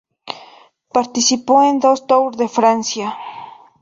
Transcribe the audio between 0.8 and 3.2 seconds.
Participó en dos Tour de Francia.